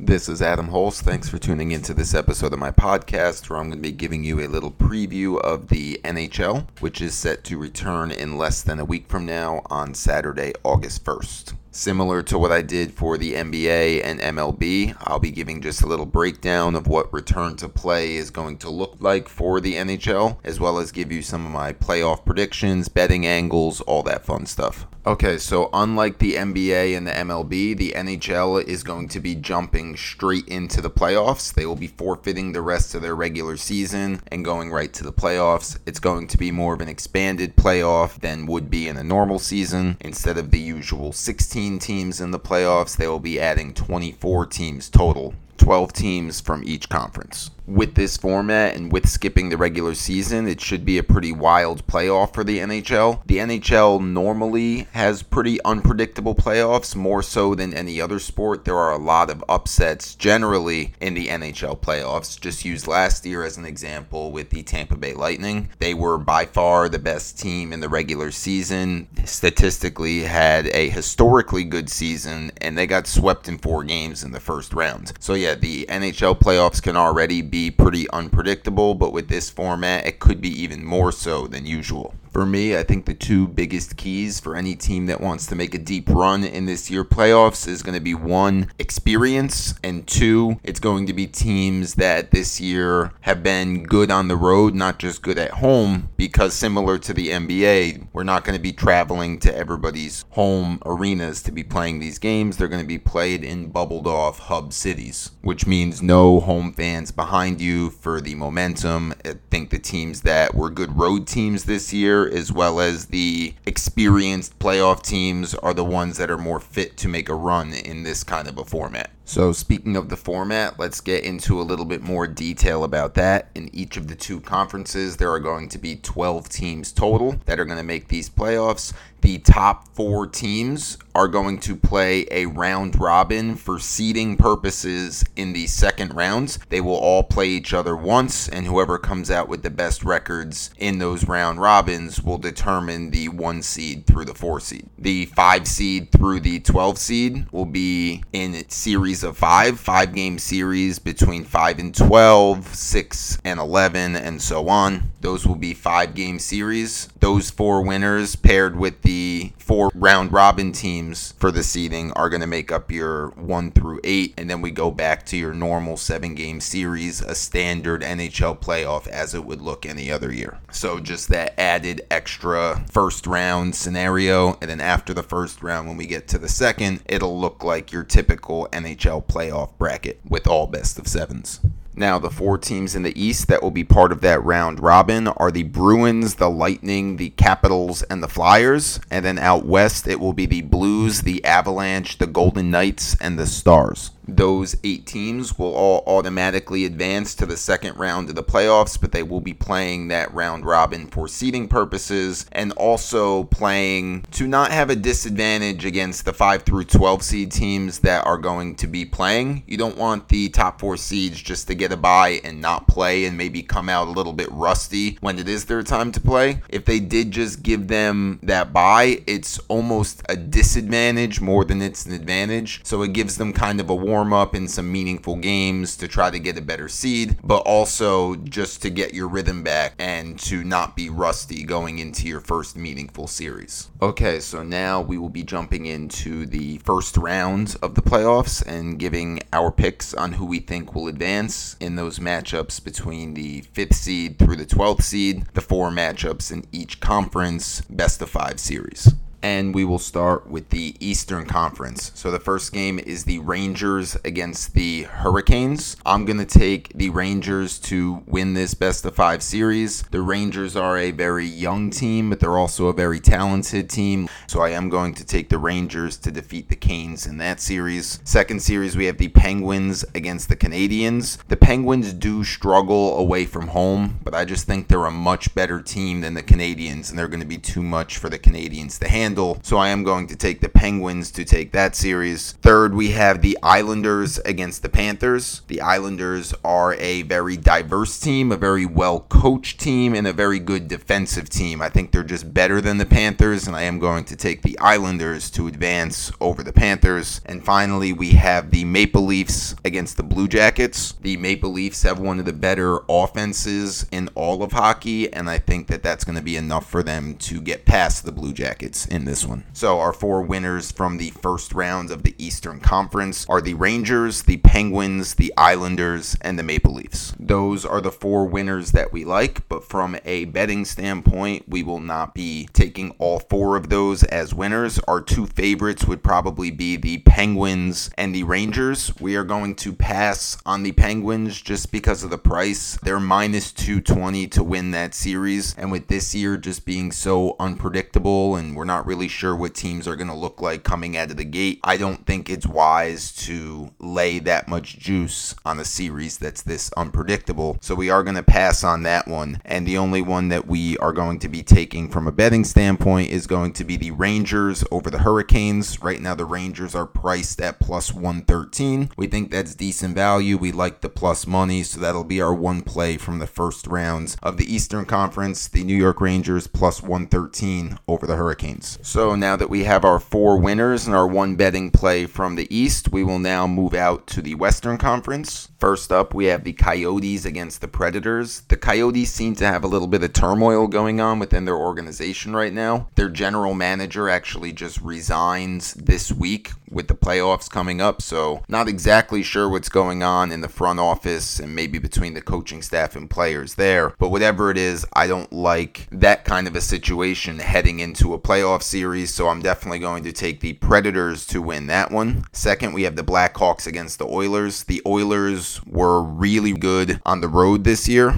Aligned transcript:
This 0.00 0.28
is 0.28 0.40
Adam 0.40 0.68
Holst. 0.68 1.02
Thanks 1.02 1.28
for 1.28 1.38
tuning 1.38 1.72
into 1.72 1.92
this 1.92 2.14
episode 2.14 2.52
of 2.52 2.60
my 2.60 2.70
podcast 2.70 3.50
where 3.50 3.58
I'm 3.58 3.70
going 3.70 3.82
to 3.82 3.82
be 3.82 3.90
giving 3.90 4.22
you 4.22 4.38
a 4.38 4.46
little 4.46 4.70
preview 4.70 5.40
of 5.40 5.70
the 5.70 6.00
NHL, 6.04 6.68
which 6.78 7.00
is 7.00 7.14
set 7.14 7.42
to 7.44 7.58
return 7.58 8.12
in 8.12 8.38
less 8.38 8.62
than 8.62 8.78
a 8.78 8.84
week 8.84 9.08
from 9.08 9.26
now 9.26 9.62
on 9.66 9.94
Saturday, 9.94 10.52
August 10.62 11.04
1st. 11.04 11.54
Similar 11.70 12.22
to 12.24 12.38
what 12.38 12.50
I 12.50 12.62
did 12.62 12.92
for 12.92 13.18
the 13.18 13.34
NBA 13.34 14.02
and 14.02 14.20
MLB, 14.20 14.96
I'll 15.02 15.18
be 15.18 15.30
giving 15.30 15.60
just 15.60 15.82
a 15.82 15.86
little 15.86 16.06
breakdown 16.06 16.74
of 16.74 16.86
what 16.86 17.12
return 17.12 17.56
to 17.56 17.68
play 17.68 18.16
is 18.16 18.30
going 18.30 18.56
to 18.58 18.70
look 18.70 18.96
like 19.00 19.28
for 19.28 19.60
the 19.60 19.74
NHL, 19.74 20.38
as 20.44 20.58
well 20.58 20.78
as 20.78 20.92
give 20.92 21.12
you 21.12 21.20
some 21.20 21.44
of 21.44 21.52
my 21.52 21.74
playoff 21.74 22.24
predictions, 22.24 22.88
betting 22.88 23.26
angles, 23.26 23.82
all 23.82 24.02
that 24.04 24.24
fun 24.24 24.46
stuff. 24.46 24.86
Okay, 25.06 25.38
so 25.38 25.70
unlike 25.72 26.18
the 26.18 26.34
NBA 26.34 26.94
and 26.96 27.06
the 27.06 27.12
MLB, 27.12 27.76
the 27.76 27.94
NHL 27.96 28.62
is 28.64 28.82
going 28.82 29.08
to 29.08 29.20
be 29.20 29.34
jumping 29.34 29.96
straight 29.96 30.46
into 30.48 30.82
the 30.82 30.90
playoffs. 30.90 31.54
They 31.54 31.64
will 31.64 31.76
be 31.76 31.86
forfeiting 31.86 32.52
the 32.52 32.60
rest 32.60 32.94
of 32.94 33.00
their 33.00 33.14
regular 33.14 33.56
season 33.56 34.20
and 34.30 34.44
going 34.44 34.70
right 34.70 34.92
to 34.92 35.04
the 35.04 35.12
playoffs. 35.12 35.78
It's 35.86 36.00
going 36.00 36.26
to 36.28 36.36
be 36.36 36.50
more 36.50 36.74
of 36.74 36.82
an 36.82 36.90
expanded 36.90 37.56
playoff 37.56 38.20
than 38.20 38.44
would 38.46 38.68
be 38.68 38.86
in 38.86 38.98
a 38.98 39.04
normal 39.04 39.38
season. 39.38 39.96
Instead 40.00 40.36
of 40.36 40.50
the 40.50 40.60
usual 40.60 41.12
16 41.12 41.57
teams 41.58 42.20
in 42.20 42.30
the 42.30 42.38
playoffs, 42.38 42.96
they 42.96 43.08
will 43.08 43.18
be 43.18 43.40
adding 43.40 43.74
24 43.74 44.46
teams 44.46 44.88
total, 44.88 45.34
12 45.56 45.92
teams 45.92 46.40
from 46.40 46.62
each 46.64 46.88
conference 46.88 47.50
with 47.68 47.94
this 47.94 48.16
format 48.16 48.74
and 48.74 48.90
with 48.90 49.06
skipping 49.06 49.50
the 49.50 49.56
regular 49.56 49.94
season, 49.94 50.48
it 50.48 50.60
should 50.60 50.84
be 50.84 50.96
a 50.96 51.02
pretty 51.02 51.32
wild 51.32 51.86
playoff 51.86 52.32
for 52.32 52.42
the 52.42 52.58
NHL. 52.58 53.22
The 53.26 53.36
NHL 53.36 54.00
normally 54.00 54.88
has 54.92 55.22
pretty 55.22 55.62
unpredictable 55.64 56.34
playoffs, 56.34 56.96
more 56.96 57.22
so 57.22 57.54
than 57.54 57.74
any 57.74 58.00
other 58.00 58.18
sport. 58.18 58.64
There 58.64 58.76
are 58.76 58.92
a 58.92 58.98
lot 58.98 59.28
of 59.28 59.44
upsets 59.48 60.14
generally 60.14 60.94
in 61.00 61.12
the 61.12 61.28
NHL 61.28 61.78
playoffs. 61.80 62.40
Just 62.40 62.64
use 62.64 62.88
last 62.88 63.26
year 63.26 63.44
as 63.44 63.58
an 63.58 63.66
example 63.66 64.32
with 64.32 64.48
the 64.48 64.62
Tampa 64.62 64.96
Bay 64.96 65.12
Lightning. 65.12 65.68
They 65.78 65.92
were 65.92 66.16
by 66.16 66.46
far 66.46 66.88
the 66.88 66.98
best 66.98 67.38
team 67.38 67.72
in 67.74 67.80
the 67.80 67.88
regular 67.88 68.30
season, 68.30 69.08
statistically, 69.24 70.20
had 70.20 70.68
a 70.68 70.88
historically 70.88 71.64
good 71.64 71.90
season, 71.90 72.50
and 72.62 72.78
they 72.78 72.86
got 72.86 73.06
swept 73.06 73.46
in 73.46 73.58
four 73.58 73.84
games 73.84 74.24
in 74.24 74.32
the 74.32 74.40
first 74.40 74.72
round. 74.72 75.12
So, 75.20 75.34
yeah, 75.34 75.54
the 75.54 75.84
NHL 75.90 76.38
playoffs 76.38 76.82
can 76.82 76.96
already 76.96 77.42
be 77.42 77.57
be 77.58 77.70
pretty 77.72 78.08
unpredictable, 78.10 78.94
but 78.94 79.12
with 79.12 79.26
this 79.26 79.50
format, 79.50 80.06
it 80.06 80.20
could 80.20 80.40
be 80.40 80.62
even 80.62 80.84
more 80.84 81.10
so 81.10 81.48
than 81.48 81.66
usual. 81.66 82.14
For 82.30 82.44
me, 82.46 82.76
I 82.76 82.82
think 82.82 83.06
the 83.06 83.14
two 83.14 83.48
biggest 83.48 83.96
keys 83.96 84.38
for 84.38 84.54
any 84.54 84.74
team 84.74 85.06
that 85.06 85.20
wants 85.20 85.46
to 85.46 85.56
make 85.56 85.74
a 85.74 85.78
deep 85.78 86.08
run 86.08 86.44
in 86.44 86.66
this 86.66 86.90
year 86.90 87.04
playoffs 87.04 87.66
is 87.66 87.82
going 87.82 87.94
to 87.94 88.00
be 88.00 88.14
one, 88.14 88.70
experience, 88.78 89.74
and 89.82 90.06
two, 90.06 90.60
it's 90.62 90.80
going 90.80 91.06
to 91.06 91.12
be 91.12 91.26
teams 91.26 91.94
that 91.94 92.30
this 92.30 92.60
year 92.60 93.12
have 93.22 93.42
been 93.42 93.84
good 93.84 94.10
on 94.10 94.28
the 94.28 94.36
road, 94.36 94.74
not 94.74 94.98
just 94.98 95.22
good 95.22 95.38
at 95.38 95.52
home, 95.52 96.10
because 96.16 96.54
similar 96.54 96.98
to 96.98 97.14
the 97.14 97.30
NBA, 97.30 98.08
we're 98.12 98.24
not 98.24 98.44
going 98.44 98.56
to 98.56 98.62
be 98.62 98.72
traveling 98.72 99.38
to 99.40 99.54
everybody's 99.54 100.24
home 100.30 100.80
arenas 100.84 101.42
to 101.42 101.52
be 101.52 101.64
playing 101.64 101.98
these 101.98 102.18
games. 102.18 102.56
They're 102.56 102.68
going 102.68 102.82
to 102.82 102.86
be 102.86 102.98
played 102.98 103.42
in 103.44 103.70
bubbled 103.70 104.06
off 104.06 104.38
hub 104.38 104.72
cities, 104.72 105.30
which 105.42 105.66
means 105.66 106.02
no 106.02 106.40
home 106.40 106.72
fans 106.72 107.10
behind 107.10 107.60
you 107.60 107.90
for 107.90 108.20
the 108.20 108.34
momentum. 108.34 109.14
I 109.24 109.34
think 109.50 109.70
the 109.70 109.78
teams 109.78 110.22
that 110.22 110.54
were 110.54 110.70
good 110.70 110.98
road 110.98 111.26
teams 111.26 111.64
this 111.64 111.92
year 111.92 112.17
as 112.26 112.50
well 112.50 112.80
as 112.80 113.06
the 113.06 113.54
experienced 113.66 114.58
playoff 114.58 115.02
teams, 115.02 115.54
are 115.54 115.74
the 115.74 115.84
ones 115.84 116.16
that 116.18 116.30
are 116.30 116.38
more 116.38 116.60
fit 116.60 116.96
to 116.98 117.08
make 117.08 117.28
a 117.28 117.34
run 117.34 117.72
in 117.72 118.02
this 118.02 118.24
kind 118.24 118.48
of 118.48 118.58
a 118.58 118.64
format. 118.64 119.10
So, 119.28 119.52
speaking 119.52 119.94
of 119.94 120.08
the 120.08 120.16
format, 120.16 120.78
let's 120.78 121.02
get 121.02 121.22
into 121.22 121.60
a 121.60 121.62
little 121.62 121.84
bit 121.84 122.00
more 122.00 122.26
detail 122.26 122.82
about 122.82 123.12
that. 123.16 123.50
In 123.54 123.68
each 123.74 123.98
of 123.98 124.08
the 124.08 124.14
two 124.14 124.40
conferences, 124.40 125.18
there 125.18 125.30
are 125.30 125.38
going 125.38 125.68
to 125.68 125.76
be 125.76 125.96
12 125.96 126.48
teams 126.48 126.92
total 126.92 127.36
that 127.44 127.60
are 127.60 127.66
going 127.66 127.76
to 127.76 127.84
make 127.84 128.08
these 128.08 128.30
playoffs. 128.30 128.94
The 129.20 129.38
top 129.38 129.88
four 129.94 130.26
teams 130.26 130.96
are 131.14 131.26
going 131.26 131.58
to 131.60 131.74
play 131.74 132.26
a 132.30 132.46
round 132.46 132.98
robin 133.00 133.56
for 133.56 133.80
seeding 133.80 134.36
purposes 134.36 135.24
in 135.34 135.52
the 135.52 135.66
second 135.66 136.14
rounds. 136.14 136.58
They 136.68 136.80
will 136.80 136.94
all 136.94 137.24
play 137.24 137.48
each 137.48 137.74
other 137.74 137.96
once, 137.96 138.48
and 138.48 138.64
whoever 138.64 138.96
comes 138.96 139.30
out 139.30 139.48
with 139.48 139.62
the 139.62 139.70
best 139.70 140.04
records 140.04 140.70
in 140.78 140.98
those 140.98 141.26
round 141.26 141.60
robins 141.60 142.22
will 142.22 142.38
determine 142.38 143.10
the 143.10 143.28
one 143.28 143.62
seed 143.62 144.06
through 144.06 144.26
the 144.26 144.34
four 144.34 144.60
seed. 144.60 144.88
The 144.96 145.26
five 145.26 145.66
seed 145.66 146.12
through 146.12 146.40
the 146.40 146.60
12 146.60 146.98
seed 146.98 147.46
will 147.50 147.66
be 147.66 148.22
in 148.32 148.68
series 148.68 149.17
of 149.22 149.36
five, 149.36 149.78
five 149.78 150.14
game 150.14 150.38
series 150.38 150.98
between 150.98 151.44
5 151.44 151.78
and 151.78 151.94
12, 151.94 152.74
6 152.74 153.38
and 153.44 153.60
11, 153.60 154.16
and 154.16 154.40
so 154.40 154.68
on. 154.68 155.10
Those 155.20 155.46
will 155.46 155.56
be 155.56 155.74
five 155.74 156.14
game 156.14 156.38
series. 156.38 157.08
Those 157.20 157.50
four 157.50 157.82
winners 157.82 158.36
paired 158.36 158.76
with 158.76 159.02
the 159.02 159.52
four 159.58 159.90
round 159.94 160.32
robin 160.32 160.72
teams 160.72 161.34
for 161.38 161.50
the 161.50 161.62
seeding 161.62 162.10
are 162.12 162.30
going 162.30 162.40
to 162.40 162.46
make 162.46 162.72
up 162.72 162.90
your 162.90 163.28
one 163.30 163.70
through 163.70 164.00
eight. 164.04 164.32
And 164.38 164.48
then 164.48 164.62
we 164.62 164.70
go 164.70 164.90
back 164.90 165.26
to 165.26 165.36
your 165.36 165.52
normal 165.52 165.96
seven 165.96 166.34
game 166.34 166.60
series, 166.60 167.20
a 167.20 167.34
standard 167.34 168.02
NHL 168.02 168.60
playoff 168.60 169.06
as 169.08 169.34
it 169.34 169.44
would 169.44 169.60
look 169.60 169.84
any 169.84 170.10
other 170.10 170.32
year. 170.32 170.58
So 170.70 171.00
just 171.00 171.28
that 171.28 171.58
added 171.58 172.02
extra 172.10 172.84
first 172.90 173.26
round 173.26 173.74
scenario. 173.74 174.56
And 174.60 174.70
then 174.70 174.80
after 174.80 175.12
the 175.12 175.22
first 175.22 175.62
round, 175.62 175.88
when 175.88 175.96
we 175.96 176.06
get 176.06 176.28
to 176.28 176.38
the 176.38 176.48
second, 176.48 177.02
it'll 177.06 177.38
look 177.38 177.64
like 177.64 177.92
your 177.92 178.04
typical 178.04 178.68
NHL 178.72 179.07
playoff 179.16 179.76
bracket 179.78 180.20
with 180.28 180.46
all 180.46 180.66
best 180.66 180.98
of 180.98 181.08
sevens. 181.08 181.60
Now, 181.94 182.18
the 182.20 182.30
four 182.30 182.58
teams 182.58 182.94
in 182.94 183.02
the 183.02 183.20
East 183.20 183.48
that 183.48 183.60
will 183.60 183.72
be 183.72 183.82
part 183.82 184.12
of 184.12 184.20
that 184.20 184.44
round 184.44 184.78
robin 184.78 185.26
are 185.26 185.50
the 185.50 185.64
Bruins, 185.64 186.36
the 186.36 186.48
Lightning, 186.48 187.16
the 187.16 187.30
Capitals, 187.30 188.02
and 188.04 188.22
the 188.22 188.28
Flyers. 188.28 189.00
And 189.10 189.24
then 189.24 189.38
out 189.38 189.66
west, 189.66 190.06
it 190.06 190.20
will 190.20 190.32
be 190.32 190.46
the 190.46 190.62
Blues, 190.62 191.22
the 191.22 191.44
Avalanche, 191.44 192.18
the 192.18 192.28
Golden 192.28 192.70
Knights, 192.70 193.16
and 193.20 193.36
the 193.36 193.46
Stars 193.46 194.12
those 194.28 194.76
eight 194.84 195.06
teams 195.06 195.58
will 195.58 195.74
all 195.74 196.04
automatically 196.06 196.84
advance 196.84 197.34
to 197.34 197.46
the 197.46 197.56
second 197.56 197.96
round 197.96 198.28
of 198.28 198.34
the 198.34 198.42
playoffs, 198.42 199.00
but 199.00 199.10
they 199.12 199.22
will 199.22 199.40
be 199.40 199.54
playing 199.54 200.08
that 200.08 200.32
round 200.34 200.66
robin 200.66 201.06
for 201.06 201.26
seeding 201.26 201.66
purposes 201.66 202.46
and 202.52 202.72
also 202.72 203.44
playing 203.44 204.22
to 204.30 204.46
not 204.46 204.70
have 204.70 204.90
a 204.90 204.96
disadvantage 204.96 205.84
against 205.84 206.24
the 206.24 206.32
5 206.32 206.62
through 206.62 206.84
12 206.84 207.22
seed 207.22 207.52
teams 207.52 208.00
that 208.00 208.26
are 208.26 208.36
going 208.36 208.74
to 208.76 208.86
be 208.86 209.04
playing. 209.04 209.64
You 209.66 209.78
don't 209.78 209.96
want 209.96 210.28
the 210.28 210.50
top 210.50 210.78
four 210.78 210.96
seeds 210.96 211.40
just 211.40 211.66
to 211.68 211.74
get 211.74 211.92
a 211.92 211.96
bye 211.96 212.40
and 212.44 212.60
not 212.60 212.86
play 212.86 213.24
and 213.24 213.36
maybe 213.36 213.62
come 213.62 213.88
out 213.88 214.08
a 214.08 214.10
little 214.10 214.34
bit 214.34 214.50
rusty 214.52 215.16
when 215.20 215.38
it 215.38 215.48
is 215.48 215.64
their 215.64 215.82
time 215.82 216.12
to 216.12 216.20
play. 216.20 216.60
If 216.68 216.84
they 216.84 217.00
did 217.00 217.30
just 217.30 217.62
give 217.62 217.88
them 217.88 218.40
that 218.42 218.72
bye, 218.72 219.22
it's 219.26 219.58
almost 219.68 220.22
a 220.28 220.36
disadvantage 220.36 221.40
more 221.40 221.64
than 221.64 221.80
it's 221.80 222.04
an 222.04 222.12
advantage. 222.12 222.80
So 222.84 223.02
it 223.02 223.14
gives 223.14 223.38
them 223.38 223.52
kind 223.52 223.80
of 223.80 223.88
a 223.88 223.94
warm 223.94 224.17
warm 224.18 224.32
up 224.32 224.52
in 224.52 224.66
some 224.66 224.90
meaningful 224.90 225.36
games 225.36 225.96
to 225.96 226.08
try 226.08 226.28
to 226.28 226.40
get 226.40 226.58
a 226.58 226.60
better 226.60 226.88
seed, 226.88 227.36
but 227.44 227.58
also 227.58 228.34
just 228.34 228.82
to 228.82 228.90
get 228.90 229.14
your 229.14 229.28
rhythm 229.28 229.62
back 229.62 229.94
and 229.96 230.40
to 230.40 230.64
not 230.64 230.96
be 230.96 231.08
rusty 231.08 231.62
going 231.62 232.00
into 232.00 232.26
your 232.26 232.40
first 232.40 232.74
meaningful 232.76 233.28
series. 233.28 233.90
Okay, 234.02 234.40
so 234.40 234.64
now 234.64 235.00
we 235.00 235.18
will 235.18 235.28
be 235.28 235.44
jumping 235.44 235.86
into 235.86 236.46
the 236.46 236.78
first 236.78 237.16
round 237.16 237.76
of 237.80 237.94
the 237.94 238.02
playoffs 238.02 238.60
and 238.66 238.98
giving 238.98 239.38
our 239.52 239.70
picks 239.70 240.12
on 240.12 240.32
who 240.32 240.44
we 240.44 240.58
think 240.58 240.96
will 240.96 241.06
advance 241.06 241.76
in 241.78 241.94
those 241.94 242.18
matchups 242.18 242.82
between 242.82 243.34
the 243.34 243.62
5th 243.72 243.94
seed 243.94 244.36
through 244.36 244.56
the 244.56 244.66
12th 244.66 245.02
seed, 245.02 245.44
the 245.54 245.60
four 245.60 245.92
matchups 245.92 246.50
in 246.50 246.64
each 246.72 246.98
conference, 246.98 247.82
best 247.82 248.20
of 248.20 248.28
5 248.28 248.58
series 248.58 249.14
and 249.42 249.74
we 249.74 249.84
will 249.84 249.98
start 249.98 250.48
with 250.48 250.70
the 250.70 250.94
Eastern 251.00 251.46
Conference. 251.46 252.10
So 252.14 252.30
the 252.30 252.40
first 252.40 252.72
game 252.72 252.98
is 252.98 253.24
the 253.24 253.38
Rangers 253.38 254.16
against 254.24 254.74
the 254.74 255.02
Hurricanes. 255.04 255.96
I'm 256.04 256.24
going 256.24 256.38
to 256.38 256.58
take 256.58 256.92
the 256.94 257.10
Rangers 257.10 257.78
to 257.80 258.22
win 258.26 258.54
this 258.54 258.74
best 258.74 259.04
of 259.04 259.14
5 259.14 259.42
series. 259.42 260.02
The 260.02 260.22
Rangers 260.22 260.76
are 260.76 260.98
a 260.98 261.12
very 261.12 261.46
young 261.46 261.90
team, 261.90 262.30
but 262.30 262.40
they're 262.40 262.58
also 262.58 262.86
a 262.86 262.92
very 262.92 263.20
talented 263.20 263.88
team. 263.88 264.28
So 264.46 264.60
I 264.60 264.70
am 264.70 264.88
going 264.88 265.14
to 265.14 265.24
take 265.24 265.48
the 265.48 265.58
Rangers 265.58 266.16
to 266.18 266.30
defeat 266.30 266.68
the 266.68 266.76
Canes 266.76 267.26
in 267.26 267.38
that 267.38 267.60
series. 267.60 268.20
Second 268.24 268.60
series 268.60 268.96
we 268.96 269.06
have 269.06 269.18
the 269.18 269.28
Penguins 269.28 270.04
against 270.14 270.48
the 270.48 270.56
Canadiens. 270.56 271.38
The 271.48 271.56
Penguins 271.56 272.12
do 272.12 272.42
struggle 272.42 273.16
away 273.18 273.44
from 273.44 273.68
home, 273.68 274.18
but 274.24 274.34
I 274.34 274.44
just 274.44 274.66
think 274.66 274.88
they're 274.88 275.06
a 275.06 275.10
much 275.10 275.54
better 275.54 275.80
team 275.80 276.22
than 276.22 276.34
the 276.34 276.42
Canadiens 276.42 277.10
and 277.10 277.18
they're 277.18 277.28
going 277.28 277.40
to 277.40 277.46
be 277.46 277.58
too 277.58 277.82
much 277.82 278.18
for 278.18 278.28
the 278.28 278.38
Canadiens 278.38 278.98
to 278.98 279.08
handle 279.08 279.27
handle. 279.28 279.58
So 279.62 279.76
I 279.76 279.88
am 279.88 280.04
going 280.04 280.26
to 280.28 280.36
take 280.36 280.62
the 280.62 280.70
Penguins 280.70 281.30
to 281.32 281.44
take 281.44 281.72
that 281.72 281.94
series. 281.94 282.52
Third, 282.62 282.94
we 282.94 283.10
have 283.10 283.42
the 283.42 283.58
Islanders 283.62 284.38
against 284.38 284.80
the 284.80 284.88
Panthers. 284.88 285.60
The 285.66 285.82
Islanders 285.82 286.54
are 286.64 286.94
a 286.94 287.22
very 287.22 287.58
diverse 287.58 288.18
team, 288.18 288.50
a 288.50 288.56
very 288.56 288.86
well 288.86 289.20
coached 289.20 289.80
team, 289.80 290.14
and 290.14 290.26
a 290.26 290.32
very 290.32 290.58
good 290.58 290.88
defensive 290.88 291.50
team. 291.50 291.82
I 291.82 291.90
think 291.90 292.10
they're 292.10 292.22
just 292.22 292.54
better 292.54 292.80
than 292.80 292.96
the 292.96 293.04
Panthers, 293.04 293.66
and 293.66 293.76
I 293.76 293.82
am 293.82 293.98
going 293.98 294.24
to 294.24 294.36
take 294.36 294.62
the 294.62 294.78
Islanders 294.78 295.50
to 295.50 295.68
advance 295.68 296.32
over 296.40 296.62
the 296.62 296.72
Panthers. 296.72 297.42
And 297.44 297.62
finally, 297.62 298.14
we 298.14 298.30
have 298.30 298.70
the 298.70 298.86
Maple 298.86 299.26
Leafs 299.26 299.76
against 299.84 300.16
the 300.16 300.22
Blue 300.22 300.48
Jackets. 300.48 301.12
The 301.20 301.36
Maple 301.36 301.70
Leafs 301.70 302.02
have 302.04 302.18
one 302.18 302.38
of 302.38 302.46
the 302.46 302.54
better 302.54 303.00
offenses 303.10 304.06
in 304.10 304.30
all 304.34 304.62
of 304.62 304.72
hockey, 304.72 305.30
and 305.30 305.50
I 305.50 305.58
think 305.58 305.88
that 305.88 306.02
that's 306.02 306.24
going 306.24 306.36
to 306.36 306.42
be 306.42 306.56
enough 306.56 306.88
for 306.88 307.02
them 307.02 307.34
to 307.34 307.60
get 307.60 307.84
past 307.84 308.24
the 308.24 308.32
Blue 308.32 308.54
Jackets 308.54 309.04
in 309.18 309.24
this 309.24 309.44
one. 309.44 309.64
So, 309.72 309.98
our 309.98 310.12
four 310.12 310.42
winners 310.42 310.92
from 310.92 311.18
the 311.18 311.30
first 311.30 311.74
round 311.74 312.10
of 312.10 312.22
the 312.22 312.34
Eastern 312.38 312.78
Conference 312.78 313.44
are 313.48 313.60
the 313.60 313.74
Rangers, 313.74 314.44
the 314.44 314.58
Penguins, 314.58 315.34
the 315.34 315.52
Islanders, 315.56 316.36
and 316.40 316.56
the 316.56 316.62
Maple 316.62 316.94
Leafs. 316.94 317.34
Those 317.38 317.84
are 317.84 318.00
the 318.00 318.12
four 318.12 318.46
winners 318.46 318.92
that 318.92 319.12
we 319.12 319.24
like, 319.24 319.68
but 319.68 319.84
from 319.84 320.16
a 320.24 320.44
betting 320.46 320.84
standpoint, 320.84 321.68
we 321.68 321.82
will 321.82 322.00
not 322.00 322.32
be 322.32 322.68
taking 322.72 323.10
all 323.18 323.40
four 323.40 323.76
of 323.76 323.88
those 323.88 324.22
as 324.24 324.54
winners. 324.54 325.00
Our 325.08 325.20
two 325.20 325.46
favorites 325.46 326.04
would 326.06 326.22
probably 326.22 326.70
be 326.70 326.96
the 326.96 327.18
Penguins 327.18 328.10
and 328.16 328.32
the 328.32 328.44
Rangers. 328.44 329.12
We 329.20 329.34
are 329.34 329.44
going 329.44 329.74
to 329.76 329.92
pass 329.92 330.56
on 330.64 330.84
the 330.84 330.92
Penguins 330.92 331.60
just 331.60 331.90
because 331.90 332.22
of 332.22 332.30
the 332.30 332.38
price. 332.38 332.96
They're 333.02 333.18
minus 333.18 333.72
220 333.72 334.46
to 334.48 334.62
win 334.62 334.92
that 334.92 335.12
series, 335.12 335.74
and 335.76 335.90
with 335.90 336.06
this 336.06 336.36
year 336.36 336.56
just 336.56 336.86
being 336.86 337.10
so 337.10 337.56
unpredictable 337.58 338.54
and 338.54 338.76
we're 338.76 338.84
not 338.84 339.07
really 339.08 339.26
sure 339.26 339.56
what 339.56 339.74
teams 339.74 340.06
are 340.06 340.16
going 340.16 340.28
to 340.28 340.34
look 340.34 340.60
like 340.60 340.84
coming 340.84 341.16
out 341.16 341.30
of 341.30 341.38
the 341.38 341.44
gate, 341.44 341.80
I 341.82 341.96
don't 341.96 342.26
think 342.26 342.50
it's 342.50 342.66
wise 342.66 343.32
to 343.46 343.90
lay 343.98 344.38
that 344.40 344.68
much 344.68 344.98
juice 344.98 345.54
on 345.64 345.80
a 345.80 345.84
series 345.84 346.36
that's 346.36 346.60
this 346.60 346.92
unpredictable. 346.92 347.78
So 347.80 347.94
we 347.94 348.10
are 348.10 348.22
going 348.22 348.36
to 348.36 348.42
pass 348.42 348.84
on 348.84 349.04
that 349.04 349.26
one. 349.26 349.62
And 349.64 349.86
the 349.86 349.96
only 349.96 350.20
one 350.20 350.48
that 350.48 350.66
we 350.66 350.98
are 350.98 351.14
going 351.14 351.38
to 351.38 351.48
be 351.48 351.62
taking 351.62 352.10
from 352.10 352.28
a 352.28 352.32
betting 352.32 352.64
standpoint 352.64 353.30
is 353.30 353.46
going 353.46 353.72
to 353.74 353.84
be 353.84 353.96
the 353.96 354.10
Rangers 354.10 354.84
over 354.90 355.08
the 355.08 355.20
Hurricanes. 355.20 356.02
Right 356.02 356.20
now, 356.20 356.34
the 356.34 356.44
Rangers 356.44 356.94
are 356.94 357.06
priced 357.06 357.62
at 357.62 357.80
plus 357.80 358.12
113. 358.12 359.10
We 359.16 359.26
think 359.26 359.50
that's 359.50 359.74
decent 359.74 360.14
value. 360.14 360.58
We 360.58 360.70
like 360.70 361.00
the 361.00 361.08
plus 361.08 361.46
money, 361.46 361.82
so 361.82 361.98
that'll 361.98 362.24
be 362.24 362.42
our 362.42 362.54
one 362.54 362.82
play 362.82 363.16
from 363.16 363.38
the 363.38 363.46
first 363.46 363.86
rounds 363.86 364.36
of 364.42 364.58
the 364.58 364.70
Eastern 364.70 365.06
Conference. 365.06 365.66
The 365.66 365.82
New 365.82 365.96
York 365.96 366.20
Rangers 366.20 366.66
plus 366.66 367.02
113 367.02 367.98
over 368.06 368.26
the 368.26 368.36
Hurricanes. 368.36 368.97
So 369.02 369.34
now 369.34 369.56
that 369.56 369.70
we 369.70 369.84
have 369.84 370.04
our 370.04 370.18
four 370.18 370.58
winners 370.58 371.06
and 371.06 371.14
our 371.14 371.26
one 371.26 371.56
betting 371.56 371.90
play 371.90 372.26
from 372.26 372.56
the 372.56 372.74
East, 372.74 373.10
we 373.10 373.22
will 373.22 373.38
now 373.38 373.66
move 373.66 373.94
out 373.94 374.26
to 374.28 374.42
the 374.42 374.54
Western 374.54 374.98
Conference. 374.98 375.68
First 375.78 376.10
up, 376.10 376.34
we 376.34 376.46
have 376.46 376.64
the 376.64 376.72
Coyotes 376.72 377.44
against 377.44 377.80
the 377.80 377.88
Predators. 377.88 378.62
The 378.62 378.76
Coyotes 378.76 379.30
seem 379.30 379.54
to 379.56 379.66
have 379.66 379.84
a 379.84 379.88
little 379.88 380.08
bit 380.08 380.24
of 380.24 380.32
turmoil 380.32 380.88
going 380.88 381.20
on 381.20 381.38
within 381.38 381.64
their 381.64 381.76
organization 381.76 382.54
right 382.54 382.72
now. 382.72 383.08
Their 383.14 383.28
general 383.28 383.74
manager 383.74 384.28
actually 384.28 384.72
just 384.72 385.00
resigns 385.00 385.94
this 385.94 386.32
week 386.32 386.72
with 386.90 387.06
the 387.08 387.14
playoffs 387.14 387.70
coming 387.70 388.00
up, 388.00 388.22
so 388.22 388.62
not 388.66 388.88
exactly 388.88 389.42
sure 389.42 389.68
what's 389.68 389.88
going 389.88 390.22
on 390.22 390.50
in 390.50 390.62
the 390.62 390.68
front 390.68 390.98
office 390.98 391.60
and 391.60 391.74
maybe 391.74 391.98
between 391.98 392.34
the 392.34 392.40
coaching 392.40 392.82
staff 392.82 393.14
and 393.14 393.30
players 393.30 393.74
there. 393.74 394.14
But 394.18 394.30
whatever 394.30 394.70
it 394.70 394.78
is, 394.78 395.06
I 395.12 395.26
don't 395.26 395.52
like 395.52 396.08
that 396.10 396.44
kind 396.44 396.66
of 396.66 396.74
a 396.74 396.80
situation 396.80 397.58
heading 397.58 398.00
into 398.00 398.32
a 398.32 398.38
playoff 398.38 398.82
series, 398.88 399.32
so 399.32 399.48
I'm 399.48 399.60
definitely 399.60 399.98
going 399.98 400.24
to 400.24 400.32
take 400.32 400.60
the 400.60 400.72
Predators 400.74 401.46
to 401.48 401.60
win 401.60 401.86
that 401.88 402.10
one. 402.10 402.44
Second, 402.52 402.94
we 402.94 403.02
have 403.02 403.16
the 403.16 403.22
Blackhawks 403.22 403.86
against 403.86 404.18
the 404.18 404.26
Oilers. 404.26 404.84
The 404.84 405.02
Oilers 405.06 405.80
were 405.84 406.22
really 406.22 406.72
good 406.72 407.20
on 407.26 407.40
the 407.40 407.48
road 407.48 407.84
this 407.84 408.08
year. 408.08 408.34